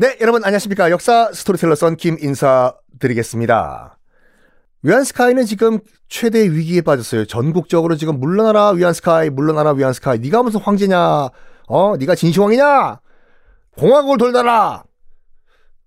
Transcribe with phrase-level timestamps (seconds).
[0.00, 0.90] 네, 여러분 안녕하십니까.
[0.90, 3.98] 역사 스토리텔러 썬킴 인사드리겠습니다.
[4.82, 7.26] 위안스카이는 지금 최대 위기에 빠졌어요.
[7.26, 10.20] 전국적으로 지금 물러나라 위안스카이, 물러나라 위안스카이.
[10.20, 11.28] 네가 무슨 황제냐?
[11.68, 13.00] 어, 네가 진시황이냐?
[13.76, 14.84] 공화국을 돌다라.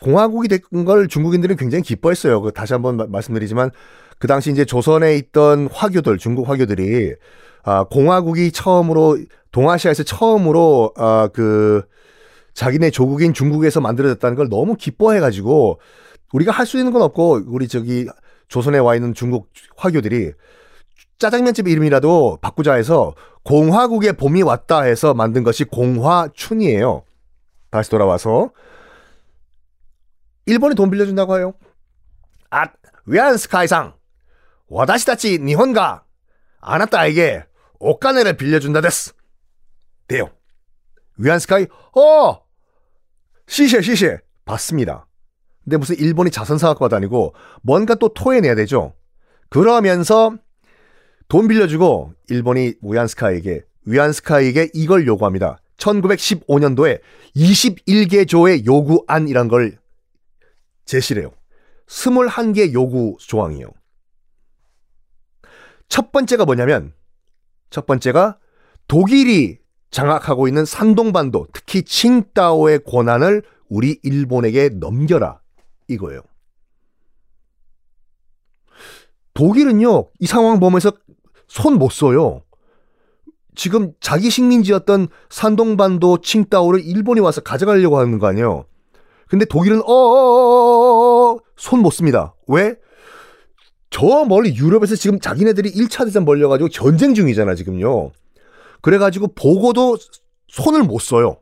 [0.00, 2.40] 공화국이 된 걸 중국인들은 굉장히 기뻐했어요.
[2.42, 3.72] 그 다시 한번 마, 말씀드리지만
[4.20, 7.16] 그 당시 이제 조선에 있던 화교들, 중국 화교들이
[7.64, 9.18] 아, 공화국이 처음으로
[9.50, 11.82] 동아시아에서 처음으로 아, 그
[12.56, 15.78] 자기네 조국인 중국에서 만들어졌다는 걸 너무 기뻐해가지고
[16.32, 18.06] 우리가 할 수 있는 건 없고 우리 저기
[18.48, 20.32] 조선에 와 있는 중국 화교들이
[21.18, 27.04] 짜장면집 이름이라도 바꾸자 해서 공화국의 봄이 왔다 해서 만든 것이 공화춘이에요.
[27.70, 28.50] 다시 돌아와서
[30.46, 31.52] 일본이 돈 빌려준다고 해요.
[32.50, 32.64] 아,
[33.04, 33.94] 위안 스카이상
[34.68, 36.04] 와다시다치 니혼가
[36.60, 37.44] 아나타에게
[37.80, 39.12] 옷가네를 빌려준다 데스.
[40.08, 40.30] 돼요.
[41.18, 42.45] 위안 스카이 어
[43.46, 45.06] 시시해 시시해 봤습니다.
[45.64, 48.94] 근데 무슨 일본이 자선사학과도 아니고 뭔가 또 토해내야 되죠.
[49.48, 50.36] 그러면서
[51.28, 55.58] 돈 빌려주고 일본이 위안스카이에게 위안스카이에게 이걸 요구합니다.
[55.78, 57.00] 1915년도에
[57.34, 59.78] 21개 조의 요구안이란 걸
[60.84, 61.32] 제시를 해요.
[61.88, 63.68] 21개 요구 조항이에요.
[65.88, 66.94] 첫 번째가 뭐냐면
[67.70, 68.38] 첫 번째가
[68.88, 69.58] 독일이
[69.90, 75.40] 장악하고 있는 산동반도, 특히 칭다오의 권한을 우리 일본에게 넘겨라.
[75.88, 76.22] 이거예요.
[79.34, 80.92] 독일은요, 이 상황 보면서
[81.48, 82.42] 손 못 써요.
[83.54, 88.66] 지금 자기 식민지였던 산동반도 칭다오를 일본이 와서 가져가려고 하는 거 아니에요.
[89.28, 92.34] 근데 독일은 어어어어어 손 못 씁니다.
[92.48, 92.76] 왜?
[93.90, 98.10] 저 멀리 유럽에서 지금 자기네들이 1차 대전 벌려가지고 전쟁 중이잖아, 지금요.
[98.86, 99.96] 그래가지고 보고도
[100.46, 101.38] 손을 못 써요.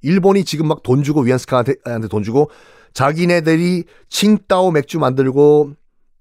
[0.00, 1.74] 일본이 지금 막 돈 주고 위안스카한테
[2.08, 2.52] 돈 주고
[2.92, 5.72] 자기네들이 칭따오 맥주 만들고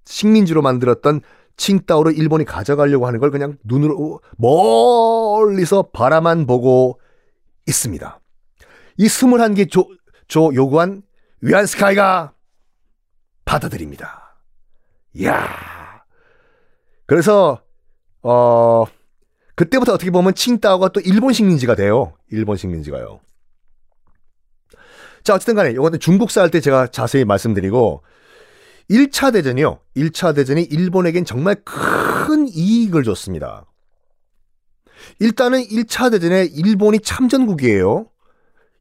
[0.06, 1.22] 식민지로 만들었던
[1.58, 7.00] 칭따오를 일본이 가져가려고 하는 걸 그냥 눈으로 멀리서 바라만 보고
[7.68, 8.20] 있습니다.
[8.98, 9.88] 이 21개 조,
[10.28, 11.04] 조 요구한
[11.42, 12.34] 위안스카이가
[13.46, 14.40] 받아들입니다.
[15.14, 15.48] 이야.
[17.06, 17.62] 그래서,
[18.24, 18.86] 어,
[19.56, 22.14] 그때부터 어떻게 보면 칭따오가 또 일본 식민지가 돼요.
[22.32, 23.20] 일본 식민지가요.
[25.24, 28.04] 자, 어쨌든 간에 이거는 중국사 할 때 제가 자세히 말씀드리고
[28.90, 29.80] 1차 대전이요.
[29.96, 33.66] 1차 대전이 일본에겐 정말 큰 이익을 줬습니다.
[35.20, 38.08] 일단은 1차 대전에 일본이 참전국이에요.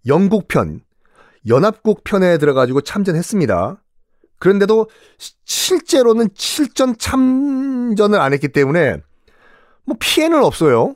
[0.07, 0.81] 영국 편,
[1.47, 3.81] 연합국 편에 들어가지고 참전했습니다.
[4.39, 4.89] 그런데도
[5.45, 8.99] 실제로는 7전 참전을 안 했기 때문에
[9.85, 10.95] 뭐 피해는 없어요.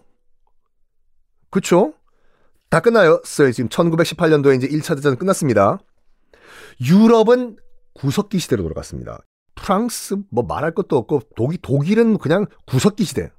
[1.50, 1.94] 그쵸?
[2.68, 3.52] 다 끝나였어요.
[3.52, 5.78] 지금 1918년도에 이제 1차 대전 끝났습니다.
[6.80, 7.56] 유럽은
[7.94, 9.20] 구석기 시대로 돌아갔습니다.
[9.54, 13.30] 프랑스 뭐 말할 것도 없고 독일 독일은 그냥 구석기 시대.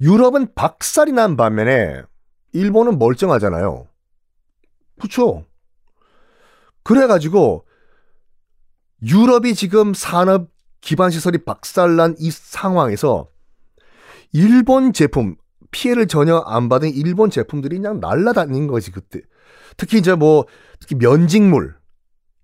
[0.00, 2.02] 유럽은 박살이 난 반면에
[2.52, 3.88] 일본은 멀쩡하잖아요.
[5.00, 5.44] 그쵸?
[6.82, 7.64] 그래가지고
[9.02, 10.50] 유럽이 지금 산업
[10.80, 13.31] 기반 시설이 박살난 이 상황에서
[14.32, 15.36] 일본 제품
[15.70, 19.20] 피해를 전혀 안 받은 일본 제품들이 그냥 날라다닌 거지 그때.
[19.76, 20.46] 특히 이제 뭐
[20.80, 21.74] 특히 면직물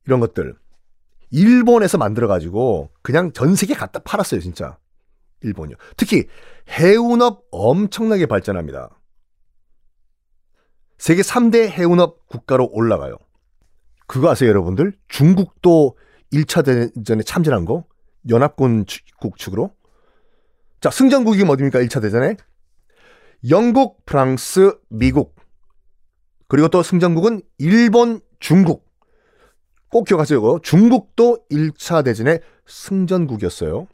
[0.06, 0.55] 이런 것들
[1.31, 4.79] 일본에서 만들어 가지고 그냥 전 세계 갖다 팔았어요 진짜
[5.43, 5.76] 일본이요.
[5.96, 6.26] 특히
[6.70, 8.90] 해운업 엄청나게 발전합니다.
[10.96, 13.17] 세계 3대 해운업 국가로 올라가요.
[14.06, 14.94] 그거 아세요 여러분들?
[15.08, 15.96] 중국도
[16.32, 17.85] 1차 대전에 참전한 거
[18.29, 18.85] 연합군
[19.20, 19.75] 국 측으로
[20.80, 21.80] 자, 승전국이 어디입니까?
[21.80, 22.36] 1차 대전에?
[23.50, 25.34] 영국, 프랑스, 미국.
[26.46, 28.88] 그리고 또 승전국은 일본, 중국.
[29.90, 30.38] 꼭 기억하세요.
[30.38, 30.60] 이거.
[30.62, 33.88] 중국도 1차 대전의 승전국이었어요.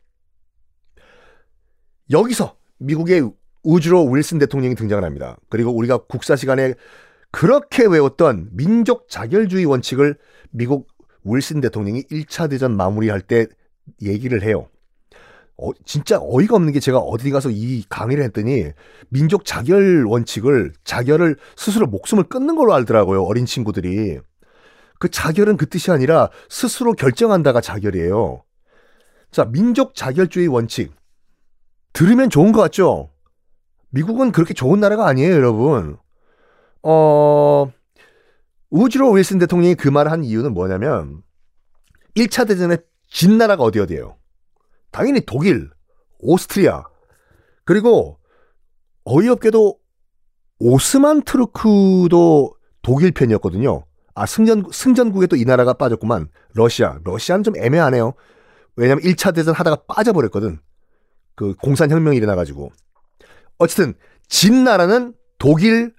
[2.10, 3.30] 여기서 미국의
[3.62, 5.38] 우주로 윌슨 대통령이 등장을 합니다.
[5.48, 6.74] 그리고 우리가 국사 시간에
[7.30, 10.18] 그렇게 외웠던 민족 자결주의 원칙을
[10.50, 10.88] 미국
[11.24, 13.46] 윌슨 대통령이 1차 대전 마무리할 때
[14.02, 14.68] 얘기를 해요.
[15.56, 18.70] 어, 진짜 어이가 없는 게 제가 어디 가서 이 강의를 했더니
[19.08, 23.22] 민족 자결 원칙을 자결을 스스로 목숨을 끊는 걸로 알더라고요.
[23.22, 24.18] 어린 친구들이.
[24.98, 28.42] 그 자결은 그 뜻이 아니라 스스로 결정한다가 자결이에요.
[29.30, 30.92] 자, 민족 자결주의 원칙.
[31.92, 33.10] 들으면 좋은 것 같죠?
[33.90, 35.96] 미국은 그렇게 좋은 나라가 아니에요, 여러분.
[36.82, 37.70] 어,
[38.70, 41.22] 우즈로 윌슨 대통령이 그 말을 한 이유는 뭐냐면
[42.16, 42.78] 1차 대전에
[43.08, 44.16] 진 나라가 어디 어디예요?
[44.94, 45.70] 당연히 독일,
[46.20, 46.84] 오스트리아,
[47.64, 48.20] 그리고
[49.02, 49.76] 어이없게도
[50.60, 53.84] 오스만 투르크도 독일 편이었거든요.
[54.14, 56.28] 아, 승전, 승전국에 또 이 나라가 빠졌구만.
[56.54, 57.00] 러시아.
[57.02, 58.14] 러시아는 좀 애매하네요.
[58.76, 60.60] 왜냐면 1차 대전 하다가 빠져버렸거든.
[61.34, 62.70] 그 공산혁명이 일어나가지고.
[63.58, 63.94] 어쨌든,
[64.28, 65.92] 진 나라는 독일,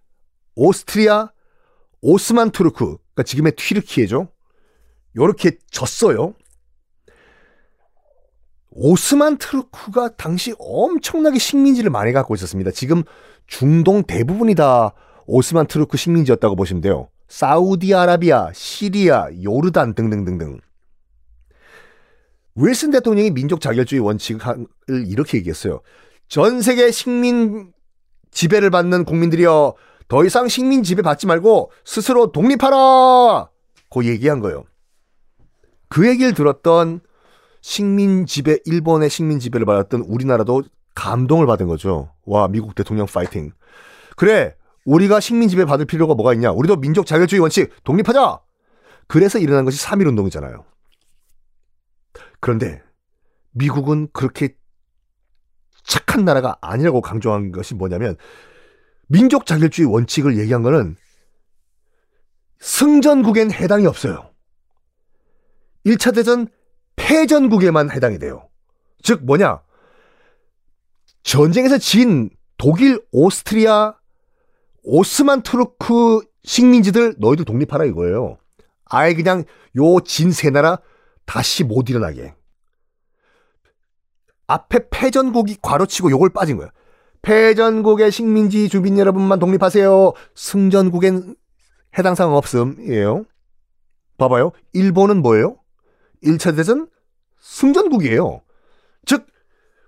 [0.56, 1.34] 오스트리아,
[2.02, 4.30] 오스만 투르크, 그러니까 지금의 튀르키예죠.
[5.18, 6.34] 요렇게 졌어요.
[8.76, 12.72] 오스만 투르크가 당시 엄청나게 식민지를 많이 갖고 있었습니다.
[12.72, 13.04] 지금
[13.48, 14.94] 중동 대부분이 다
[15.26, 17.08] 오스만 트루크 식민지였다고 보시면 돼요.
[17.30, 20.60] 사우디아라비아, 시리아, 요르단 등등등등.
[22.56, 24.68] 윌슨 대통령이 민족 자결주의 원칙을
[25.08, 25.82] 이렇게 얘기했어요.
[26.28, 27.74] 전 세계 식민
[28.32, 29.74] 지배를 받는 국민들이여
[30.08, 33.50] 더 이상 식민 지배 받지 말고 스스로 독립하라!
[33.90, 34.66] 고 얘기한 거예요.
[35.88, 37.02] 그 얘기를 들었던
[37.66, 40.62] 식민 지배, 일본의 식민 지배를 받았던 우리나라도
[40.94, 42.14] 감동을 받은 거죠.
[42.24, 43.54] 와, 미국 대통령 파이팅.
[44.16, 46.52] 그래, 우리가 식민 지배 받을 필요가 뭐가 있냐?
[46.52, 48.40] 우리도 민족 자결주의 원칙 독립하자!
[49.08, 50.64] 그래서 일어난 것이 3.1 운동이잖아요.
[52.40, 52.84] 그런데
[53.50, 54.56] 미국은 그렇게
[55.84, 58.16] 착한 나라가 아니라고 강조한 것이 뭐냐면
[59.08, 60.98] 민족 자결주의 원칙을 얘기한 거는
[62.60, 64.30] 승전국엔 해당이 없어요.
[65.84, 66.48] 1차 대전
[66.96, 68.48] 패전국에만 해당이 돼요.
[69.04, 69.62] 즉 뭐냐?
[71.24, 73.96] 전쟁에서 진 독일, 오스트리아,
[74.84, 78.38] 오스만 투르크 식민지들 너희들 독립하라 이거예요.
[78.86, 79.44] 아예 그냥
[79.78, 80.80] 요 진 세 나라
[81.26, 82.36] 다시 못 일어나게.
[84.48, 86.70] 앞에 패전국이 괄호치고 요걸 빠진 거예요.
[87.24, 90.14] 패전국의 식민지 주민 여러분만 독립하세요.
[90.36, 91.36] 승전국엔
[91.98, 93.26] 해당 사항 없음이에요.
[94.20, 94.52] 봐봐요.
[94.74, 95.58] 일본은 뭐예요?
[96.26, 96.90] 1차 대전
[97.40, 98.42] 승전국이에요.
[99.06, 99.28] 즉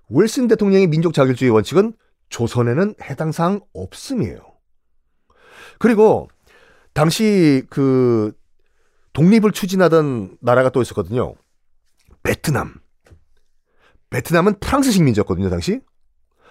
[0.08, 1.92] 윌슨 대통령의 민족 자결주의 원칙은
[2.28, 4.40] 조선에는 해당 사항 없음이에요.
[5.78, 6.28] 그리고
[6.92, 8.32] 당시 그
[9.12, 11.34] 독립을 추진하던 나라가 또 있었거든요.
[12.22, 12.74] 베트남.
[14.10, 15.80] 베트남은 프랑스 식민지였거든요, 당시.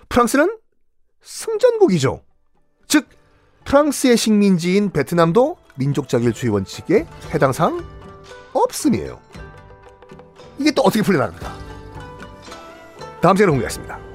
[0.09, 0.57] 프랑스는
[1.21, 2.23] 승전국이죠.
[2.87, 3.07] 즉
[3.65, 7.83] 프랑스의 식민지인 베트남도 민족 자결주의 원칙에 해당 사항
[8.53, 9.46] 없음이에요.
[10.59, 11.53] 이게 또 어떻게 풀려나갑니까?
[13.21, 14.06] 다음 시간에 공개하겠습니다.